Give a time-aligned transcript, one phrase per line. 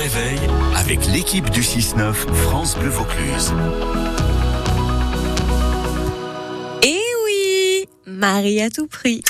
[0.00, 0.38] réveil
[0.76, 3.52] avec l'équipe du 6-9 France Bleu Vaucluse.
[6.82, 9.22] Et Eh oui, Marie à tout prix.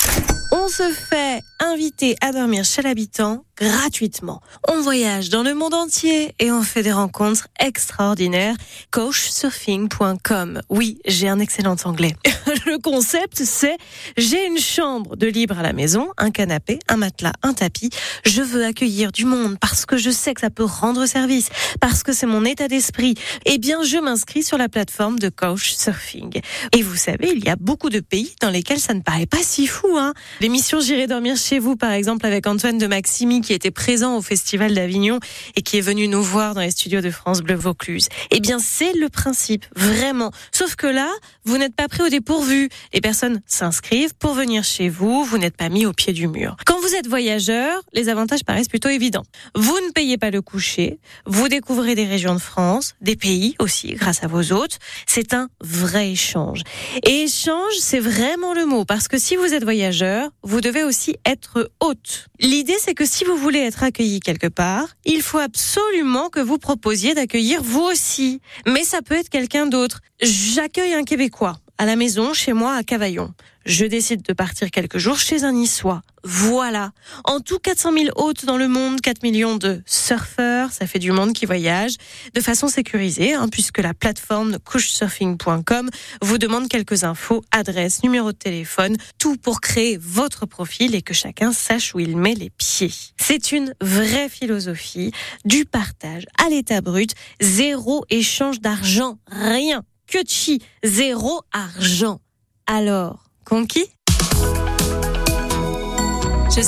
[0.53, 4.41] On se fait inviter à dormir chez l'habitant gratuitement.
[4.67, 8.55] On voyage dans le monde entier et on fait des rencontres extraordinaires.
[8.91, 10.61] Couchsurfing.com.
[10.69, 12.15] Oui, j'ai un excellent anglais.
[12.65, 13.77] le concept, c'est
[14.17, 17.91] j'ai une chambre de libre à la maison, un canapé, un matelas, un tapis.
[18.25, 21.49] Je veux accueillir du monde parce que je sais que ça peut rendre service,
[21.79, 23.13] parce que c'est mon état d'esprit.
[23.45, 26.41] Eh bien, je m'inscris sur la plateforme de Couchsurfing.
[26.75, 29.43] Et vous savez, il y a beaucoup de pays dans lesquels ça ne paraît pas
[29.43, 29.97] si fou.
[29.97, 34.17] Hein L'émission J'irai dormir chez vous, par exemple, avec Antoine de Maximi, qui était présent
[34.17, 35.19] au Festival d'Avignon
[35.55, 38.09] et qui est venu nous voir dans les studios de France Bleu Vaucluse.
[38.31, 40.31] Eh bien, c'est le principe, vraiment.
[40.51, 41.09] Sauf que là,
[41.45, 42.69] vous n'êtes pas pris au dépourvu.
[42.93, 46.57] Les personnes s'inscrivent pour venir chez vous, vous n'êtes pas mis au pied du mur.
[46.65, 49.23] Quand vous êtes voyageur, les avantages paraissent plutôt évidents.
[49.55, 53.93] Vous ne payez pas le coucher, vous découvrez des régions de France, des pays aussi,
[53.93, 54.79] grâce à vos hôtes.
[55.05, 56.63] C'est un vrai échange.
[57.05, 61.17] Et échange, c'est vraiment le mot, parce que si vous êtes voyageur, vous devez aussi
[61.25, 62.27] être hôte.
[62.39, 66.57] L'idée, c'est que si vous voulez être accueilli quelque part, il faut absolument que vous
[66.57, 68.41] proposiez d'accueillir vous aussi.
[68.65, 70.01] Mais ça peut être quelqu'un d'autre.
[70.21, 73.33] J'accueille un Québécois à la maison, chez moi, à Cavaillon.
[73.65, 76.01] Je décide de partir quelques jours chez un Niçois.
[76.23, 76.91] Voilà.
[77.23, 81.11] En tout, 400 000 hôtes dans le monde, 4 millions de surfeurs, ça fait du
[81.11, 81.95] monde qui voyage
[82.33, 85.89] de façon sécurisée, hein, puisque la plateforme couchsurfing.com
[86.21, 91.13] vous demande quelques infos, adresse, numéro de téléphone, tout pour créer votre profil et que
[91.13, 92.93] chacun sache où il met les pieds.
[93.17, 95.11] C'est une vraie philosophie
[95.45, 99.83] du partage à l'état brut, zéro échange d'argent, rien.
[100.07, 102.19] Que chi, zéro argent.
[102.67, 103.87] Alors, conquis?